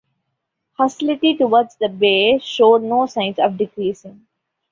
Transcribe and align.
Hostility 0.79 1.37
towards 1.37 1.75
the 1.75 1.87
Bey 1.87 2.39
showed 2.39 2.81
no 2.81 3.05
signs 3.05 3.37
of 3.37 3.55
decreasing. 3.55 4.25